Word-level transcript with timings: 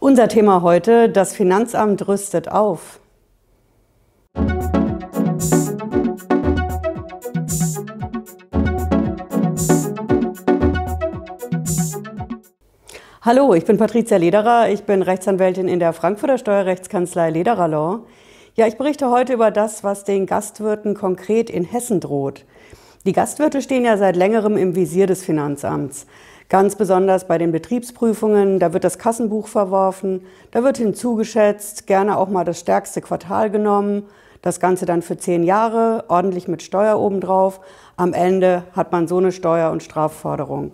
Unser 0.00 0.28
Thema 0.28 0.62
heute, 0.62 1.08
das 1.08 1.34
Finanzamt 1.34 2.06
rüstet 2.06 2.48
auf. 2.48 3.00
Hallo, 13.22 13.54
ich 13.54 13.64
bin 13.64 13.76
Patricia 13.76 14.16
Lederer, 14.18 14.70
ich 14.70 14.84
bin 14.84 15.02
Rechtsanwältin 15.02 15.66
in 15.66 15.80
der 15.80 15.92
Frankfurter 15.92 16.38
Steuerrechtskanzlei 16.38 17.30
Lederer 17.30 17.66
Law. 17.66 18.04
Ja, 18.54 18.68
ich 18.68 18.78
berichte 18.78 19.10
heute 19.10 19.32
über 19.32 19.50
das, 19.50 19.82
was 19.82 20.04
den 20.04 20.26
Gastwirten 20.26 20.94
konkret 20.94 21.50
in 21.50 21.64
Hessen 21.64 21.98
droht. 21.98 22.44
Die 23.08 23.14
Gastwirte 23.14 23.62
stehen 23.62 23.86
ja 23.86 23.96
seit 23.96 24.16
längerem 24.16 24.58
im 24.58 24.74
Visier 24.74 25.06
des 25.06 25.24
Finanzamts. 25.24 26.06
Ganz 26.50 26.76
besonders 26.76 27.26
bei 27.26 27.38
den 27.38 27.52
Betriebsprüfungen, 27.52 28.58
da 28.58 28.74
wird 28.74 28.84
das 28.84 28.98
Kassenbuch 28.98 29.48
verworfen, 29.48 30.26
da 30.50 30.62
wird 30.62 30.76
hinzugeschätzt, 30.76 31.86
gerne 31.86 32.18
auch 32.18 32.28
mal 32.28 32.44
das 32.44 32.60
stärkste 32.60 33.00
Quartal 33.00 33.48
genommen, 33.48 34.02
das 34.42 34.60
Ganze 34.60 34.84
dann 34.84 35.00
für 35.00 35.16
zehn 35.16 35.42
Jahre, 35.42 36.04
ordentlich 36.08 36.48
mit 36.48 36.60
Steuer 36.60 37.00
obendrauf. 37.00 37.60
Am 37.96 38.12
Ende 38.12 38.64
hat 38.74 38.92
man 38.92 39.08
so 39.08 39.16
eine 39.16 39.32
Steuer- 39.32 39.72
und 39.72 39.82
Strafforderung. 39.82 40.72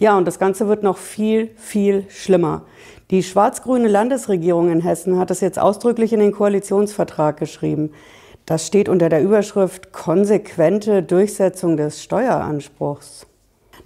Ja, 0.00 0.18
und 0.18 0.26
das 0.26 0.40
Ganze 0.40 0.66
wird 0.66 0.82
noch 0.82 0.98
viel, 0.98 1.52
viel 1.54 2.04
schlimmer. 2.08 2.62
Die 3.12 3.22
schwarz-grüne 3.22 3.86
Landesregierung 3.86 4.72
in 4.72 4.80
Hessen 4.80 5.20
hat 5.20 5.30
das 5.30 5.40
jetzt 5.40 5.60
ausdrücklich 5.60 6.12
in 6.12 6.18
den 6.18 6.32
Koalitionsvertrag 6.32 7.36
geschrieben. 7.36 7.92
Das 8.46 8.66
steht 8.66 8.88
unter 8.88 9.08
der 9.08 9.22
Überschrift 9.22 9.92
konsequente 9.92 11.02
Durchsetzung 11.02 11.76
des 11.76 12.02
Steueranspruchs. 12.02 13.26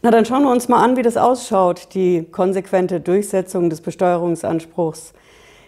Na, 0.03 0.11
dann 0.11 0.25
schauen 0.25 0.43
wir 0.43 0.51
uns 0.51 0.69
mal 0.69 0.83
an, 0.83 0.97
wie 0.97 1.03
das 1.03 1.17
ausschaut, 1.17 1.95
die 1.95 2.25
konsequente 2.31 3.01
Durchsetzung 3.01 3.71
des 3.71 3.81
Besteuerungsanspruchs. 3.81 5.15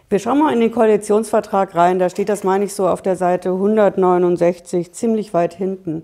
Wir 0.08 0.18
schauen 0.18 0.38
mal 0.38 0.52
in 0.52 0.60
den 0.60 0.70
Koalitionsvertrag 0.70 1.74
rein, 1.74 1.98
da 1.98 2.08
steht 2.08 2.28
das, 2.28 2.44
meine 2.44 2.64
ich, 2.64 2.74
so 2.74 2.86
auf 2.86 3.02
der 3.02 3.16
Seite 3.16 3.50
169, 3.50 4.92
ziemlich 4.92 5.34
weit 5.34 5.55
hinten. 5.55 6.02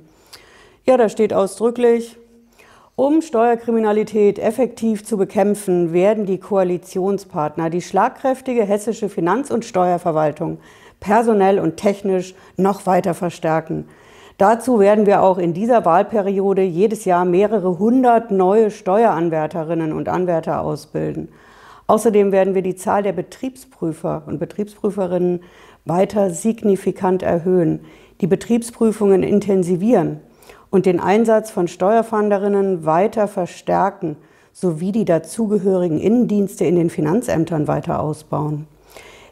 Ja, 0.84 0.96
da 0.96 1.08
steht 1.08 1.32
ausdrücklich, 1.32 2.16
um 2.96 3.22
Steuerkriminalität 3.22 4.38
effektiv 4.38 5.04
zu 5.04 5.16
bekämpfen, 5.16 5.92
werden 5.92 6.26
die 6.26 6.38
Koalitionspartner 6.38 7.70
die 7.70 7.80
schlagkräftige 7.80 8.64
hessische 8.64 9.08
Finanz- 9.08 9.50
und 9.50 9.64
Steuerverwaltung 9.64 10.58
personell 11.02 11.58
und 11.58 11.76
technisch 11.76 12.34
noch 12.56 12.86
weiter 12.86 13.12
verstärken. 13.12 13.86
Dazu 14.38 14.78
werden 14.78 15.04
wir 15.04 15.22
auch 15.22 15.36
in 15.36 15.52
dieser 15.52 15.84
Wahlperiode 15.84 16.62
jedes 16.62 17.04
Jahr 17.04 17.24
mehrere 17.24 17.78
hundert 17.78 18.30
neue 18.30 18.70
Steueranwärterinnen 18.70 19.92
und 19.92 20.08
Anwärter 20.08 20.62
ausbilden. 20.62 21.28
Außerdem 21.86 22.32
werden 22.32 22.54
wir 22.54 22.62
die 22.62 22.76
Zahl 22.76 23.02
der 23.02 23.12
Betriebsprüfer 23.12 24.22
und 24.26 24.38
Betriebsprüferinnen 24.38 25.42
weiter 25.84 26.30
signifikant 26.30 27.22
erhöhen, 27.22 27.80
die 28.20 28.26
Betriebsprüfungen 28.26 29.22
intensivieren 29.22 30.20
und 30.70 30.86
den 30.86 31.00
Einsatz 31.00 31.50
von 31.50 31.68
Steuerfahnderinnen 31.68 32.86
weiter 32.86 33.28
verstärken 33.28 34.16
sowie 34.52 34.92
die 34.92 35.04
dazugehörigen 35.04 35.98
Innendienste 35.98 36.64
in 36.64 36.76
den 36.76 36.90
Finanzämtern 36.90 37.68
weiter 37.68 38.00
ausbauen. 38.00 38.66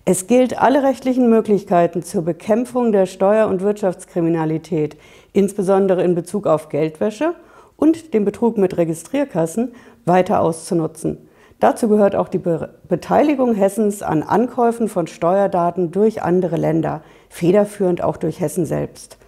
Es 0.06 0.27
gilt, 0.27 0.59
alle 0.61 0.83
rechtlichen 0.83 1.29
Möglichkeiten 1.29 2.03
zur 2.03 2.23
Bekämpfung 2.23 2.91
der 2.91 3.06
Steuer- 3.06 3.48
und 3.48 3.61
Wirtschaftskriminalität, 3.61 4.97
insbesondere 5.33 6.03
in 6.03 6.15
Bezug 6.15 6.47
auf 6.47 6.70
Geldwäsche 6.70 7.34
und 7.77 8.15
den 8.15 8.25
Betrug 8.25 8.56
mit 8.56 8.77
Registrierkassen, 8.77 9.73
weiter 10.06 10.41
auszunutzen. 10.41 11.19
Dazu 11.61 11.89
gehört 11.89 12.17
auch 12.17 12.28
die 12.28 12.39
Be 12.39 12.71
Beteiligung 12.89 13.55
Hessens 13.55 14.03
an 14.03 14.23
Ankäufen 14.23 14.89
von 14.89 15.06
Steuerdaten 15.06 15.91
durch 15.91 16.23
andere 16.23 16.56
Länder, 16.56 17.03
federführend 17.28 18.03
auch 18.03 18.17
durch 18.17 18.41
Hessen 18.41 18.65
selbst. 18.65 19.19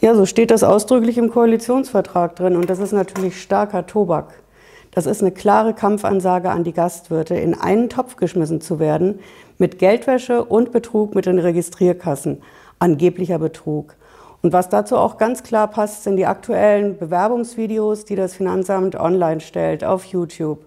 Ja, 0.00 0.14
so 0.14 0.24
steht 0.24 0.52
das 0.52 0.62
ausdrücklich 0.62 1.18
im 1.18 1.30
Koalitionsvertrag 1.30 2.36
drin 2.36 2.56
und 2.56 2.70
das 2.70 2.78
ist 2.78 2.92
natürlich 2.92 3.42
starker 3.42 3.86
Tobak. 3.86 4.41
Das 4.94 5.06
ist 5.06 5.22
eine 5.22 5.32
klare 5.32 5.72
Kampfansage 5.72 6.50
an 6.50 6.64
die 6.64 6.74
Gastwirte, 6.74 7.34
in 7.34 7.54
einen 7.58 7.88
Topf 7.88 8.16
geschmissen 8.16 8.60
zu 8.60 8.78
werden 8.78 9.20
mit 9.56 9.78
Geldwäsche 9.78 10.44
und 10.44 10.70
Betrug 10.70 11.14
mit 11.14 11.24
den 11.24 11.38
Registrierkassen, 11.38 12.42
angeblicher 12.78 13.38
Betrug. 13.38 13.96
Und 14.42 14.52
was 14.52 14.68
dazu 14.68 14.96
auch 14.98 15.16
ganz 15.16 15.42
klar 15.42 15.68
passt, 15.68 16.02
sind 16.02 16.16
die 16.16 16.26
aktuellen 16.26 16.98
Bewerbungsvideos, 16.98 18.04
die 18.04 18.16
das 18.16 18.34
Finanzamt 18.34 18.94
online 18.94 19.40
stellt 19.40 19.82
auf 19.82 20.04
YouTube. 20.04 20.58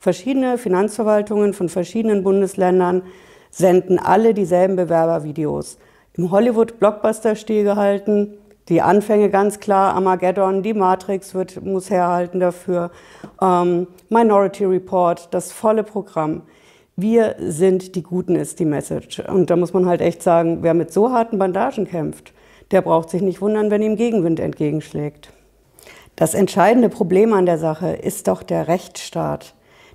Verschiedene 0.00 0.56
Finanzverwaltungen 0.56 1.52
von 1.52 1.68
verschiedenen 1.68 2.22
Bundesländern 2.22 3.02
senden 3.50 3.98
alle 3.98 4.32
dieselben 4.32 4.76
Bewerbervideos. 4.76 5.76
Im 6.14 6.30
Hollywood-Blockbuster-Stil 6.30 7.64
gehalten, 7.64 8.38
die 8.68 8.80
Anfänge 8.80 9.28
ganz 9.28 9.60
klar, 9.60 9.94
Armageddon, 9.94 10.62
die 10.62 10.72
Matrix 10.72 11.34
wird, 11.34 11.62
muss 11.62 11.90
herhalten 11.90 12.40
dafür, 12.40 12.90
ähm, 13.40 13.86
Minority 14.08 14.64
Report, 14.64 15.28
das 15.32 15.52
volle 15.52 15.84
Programm. 15.84 16.42
Wir 16.96 17.36
sind 17.40 17.94
die 17.96 18.02
Guten 18.02 18.36
ist 18.36 18.60
die 18.60 18.64
Message. 18.64 19.20
Und 19.20 19.50
da 19.50 19.56
muss 19.56 19.72
man 19.72 19.86
halt 19.86 20.00
echt 20.00 20.22
sagen, 20.22 20.58
wer 20.62 20.74
mit 20.74 20.92
so 20.92 21.10
harten 21.10 21.38
Bandagen 21.38 21.86
kämpft, 21.86 22.32
der 22.70 22.82
braucht 22.82 23.10
sich 23.10 23.20
nicht 23.20 23.40
wundern, 23.40 23.70
wenn 23.70 23.82
ihm 23.82 23.96
Gegenwind 23.96 24.40
entgegenschlägt. 24.40 25.30
Das 26.16 26.34
entscheidende 26.34 26.88
Problem 26.88 27.32
an 27.32 27.46
der 27.46 27.58
Sache 27.58 27.88
ist 27.88 28.28
doch 28.28 28.42
der 28.42 28.68
Rechtsstaat. 28.68 29.54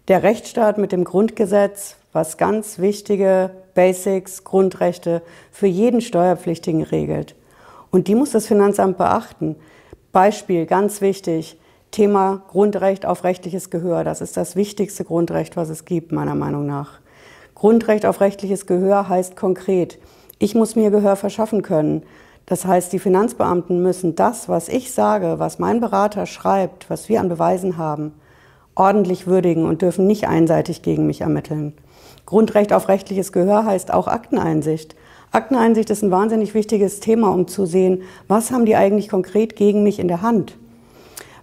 Der 0.10 0.24
Rechtsstaat 0.24 0.78
mit 0.78 0.92
dem 0.92 1.06
Grundgesetz, 1.06 1.96
was 2.12 2.38
ganz 2.38 2.80
wichtige 2.80 3.52
Basics, 3.74 4.44
Grundrechte 4.44 5.22
für 5.52 5.68
jeden 5.68 6.02
Steuerpflichtigen 6.02 6.84
regelt. 6.84 7.36
Und 7.92 8.08
die 8.08 8.16
muss 8.16 8.32
das 8.32 8.48
Finanzamt 8.48 8.98
beachten. 8.98 9.56
Beispiel, 10.12 10.66
ganz 10.66 11.02
wichtig, 11.02 11.58
Thema 11.92 12.44
Grundrecht 12.48 13.06
auf 13.06 13.24
rechtliches 13.24 13.70
Gehör. 13.70 14.04
Das 14.04 14.22
ist 14.22 14.38
das 14.38 14.56
wichtigste 14.56 15.04
Grundrecht, 15.04 15.58
was 15.58 15.70
es 15.70 15.86
gibt, 15.86 16.12
meiner 16.12 16.36
Meinung 16.36 16.66
nach. 16.66 17.00
Grundrecht 17.56 18.06
auf 18.06 18.22
rechtliches 18.22 18.68
Gehör 18.68 19.10
heißt 19.10 19.36
konkret, 19.36 20.00
ich 20.38 20.56
muss 20.56 20.76
mir 20.76 20.92
Gehör 20.92 21.16
verschaffen 21.16 21.64
können. 21.64 22.04
Das 22.46 22.66
heißt, 22.66 22.94
die 22.94 23.00
Finanzbeamten 23.00 23.84
müssen 23.84 24.16
das, 24.16 24.48
was 24.48 24.70
ich 24.70 24.92
sage, 24.92 25.36
was 25.38 25.60
mein 25.60 25.82
Berater 25.82 26.26
schreibt, 26.26 26.90
was 26.90 27.10
wir 27.10 27.20
an 27.20 27.30
Beweisen 27.30 27.78
haben, 27.78 28.14
ordentlich 28.76 29.28
würdigen 29.28 29.66
und 29.66 29.82
dürfen 29.82 30.08
nicht 30.08 30.28
einseitig 30.28 30.82
gegen 30.82 31.06
mich 31.06 31.22
ermitteln. 31.22 31.74
Grundrecht 32.26 32.72
auf 32.72 32.88
rechtliches 32.88 33.32
Gehör 33.32 33.66
heißt 33.66 33.94
auch 33.94 34.08
Akteneinsicht. 34.08 34.96
Akteneinsicht 35.32 35.92
ist 35.92 36.02
ein 36.02 36.10
wahnsinnig 36.10 36.56
wichtiges 36.56 37.02
Thema, 37.02 37.32
um 37.32 37.48
zu 37.48 37.68
sehen, 37.68 38.02
was 38.28 38.52
haben 38.52 38.66
die 38.66 38.76
eigentlich 38.76 39.10
konkret 39.10 39.56
gegen 39.56 39.84
mich 39.84 40.00
in 40.00 40.08
der 40.08 40.24
Hand. 40.24 40.58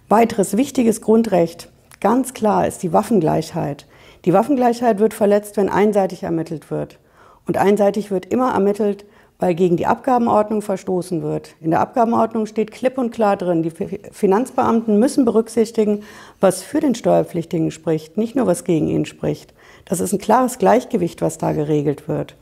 Weiteres 0.09 0.57
wichtiges 0.57 1.01
Grundrecht, 1.01 1.69
ganz 2.01 2.33
klar, 2.33 2.67
ist 2.67 2.83
die 2.83 2.91
Waffengleichheit. 2.91 3.85
Die 4.25 4.33
Waffengleichheit 4.33 4.99
wird 4.99 5.13
verletzt, 5.13 5.55
wenn 5.55 5.69
einseitig 5.69 6.23
ermittelt 6.23 6.69
wird. 6.69 6.99
Und 7.45 7.57
einseitig 7.57 8.11
wird 8.11 8.25
immer 8.25 8.51
ermittelt, 8.51 9.05
weil 9.39 9.55
gegen 9.55 9.77
die 9.77 9.85
Abgabenordnung 9.85 10.61
verstoßen 10.61 11.21
wird. 11.21 11.55
In 11.61 11.71
der 11.71 11.79
Abgabenordnung 11.79 12.45
steht 12.45 12.71
klipp 12.71 12.97
und 12.97 13.11
klar 13.11 13.37
drin, 13.37 13.63
die 13.63 13.71
Finanzbeamten 14.11 14.99
müssen 14.99 15.23
berücksichtigen, 15.23 16.03
was 16.41 16.61
für 16.61 16.81
den 16.81 16.95
Steuerpflichtigen 16.95 17.71
spricht, 17.71 18.17
nicht 18.17 18.35
nur 18.35 18.47
was 18.47 18.65
gegen 18.65 18.87
ihn 18.87 19.05
spricht. 19.05 19.53
Das 19.85 20.01
ist 20.01 20.11
ein 20.11 20.19
klares 20.19 20.57
Gleichgewicht, 20.57 21.21
was 21.21 21.37
da 21.37 21.53
geregelt 21.53 22.09
wird. 22.09 22.35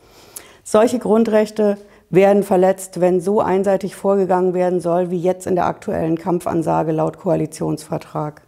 Solche 0.67 0.97
Grundrechte 0.97 1.77
werden 2.09 2.41
verletzt, 2.41 2.99
wenn 2.99 3.21
so 3.21 3.39
einseitig 3.39 3.95
vorgegangen 3.95 4.55
werden 4.55 4.79
soll, 4.79 5.11
wie 5.11 5.19
jetzt 5.19 5.45
in 5.45 5.53
der 5.53 5.67
aktuellen 5.67 6.17
Kampfansage 6.17 6.91
laut 6.91 7.19
Koalitionsvertrag. 7.19 8.41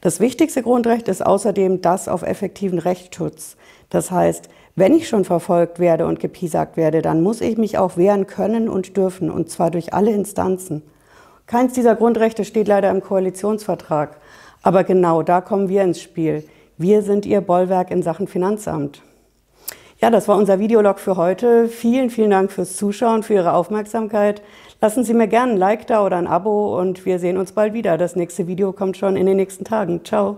Das 0.00 0.20
wichtigste 0.20 0.62
Grundrecht 0.62 1.06
ist 1.06 1.24
außerdem 1.24 1.82
das 1.82 2.08
auf 2.08 2.22
effektiven 2.22 2.78
Rechtsschutz. 2.78 3.56
Das 3.90 4.10
heißt, 4.10 4.48
wenn 4.74 4.94
ich 4.94 5.06
schon 5.06 5.26
verfolgt 5.26 5.78
werde 5.78 6.06
und 6.06 6.18
gepiesackt 6.18 6.78
werde, 6.78 7.02
dann 7.02 7.20
muss 7.20 7.42
ich 7.42 7.58
mich 7.58 7.76
auch 7.76 7.98
wehren 7.98 8.26
können 8.26 8.70
und 8.70 8.96
dürfen, 8.96 9.30
und 9.30 9.50
zwar 9.50 9.70
durch 9.70 9.92
alle 9.92 10.12
Instanzen. 10.12 10.80
Keins 11.46 11.74
dieser 11.74 11.94
Grundrechte 11.94 12.46
steht 12.46 12.68
leider 12.68 12.90
im 12.90 13.02
Koalitionsvertrag. 13.02 14.16
Aber 14.62 14.82
genau 14.82 15.22
da 15.22 15.42
kommen 15.42 15.68
wir 15.68 15.82
ins 15.82 16.00
Spiel. 16.00 16.48
Wir 16.78 17.02
sind 17.02 17.26
Ihr 17.26 17.42
Bollwerk 17.42 17.90
in 17.90 18.02
Sachen 18.02 18.28
Finanzamt. 18.28 19.02
Ja, 20.04 20.10
das 20.10 20.28
war 20.28 20.36
unser 20.36 20.58
Videolog 20.58 21.00
für 21.00 21.16
heute. 21.16 21.66
Vielen, 21.66 22.10
vielen 22.10 22.28
Dank 22.30 22.52
fürs 22.52 22.76
Zuschauen, 22.76 23.22
für 23.22 23.32
Ihre 23.32 23.54
Aufmerksamkeit. 23.54 24.42
Lassen 24.82 25.02
Sie 25.02 25.14
mir 25.14 25.28
gerne 25.28 25.52
ein 25.52 25.56
Like 25.56 25.86
da 25.86 26.04
oder 26.04 26.18
ein 26.18 26.26
Abo 26.26 26.78
und 26.78 27.06
wir 27.06 27.18
sehen 27.18 27.38
uns 27.38 27.52
bald 27.52 27.72
wieder. 27.72 27.96
Das 27.96 28.14
nächste 28.14 28.46
Video 28.46 28.74
kommt 28.74 28.98
schon 28.98 29.16
in 29.16 29.24
den 29.24 29.38
nächsten 29.38 29.64
Tagen. 29.64 30.04
Ciao. 30.04 30.36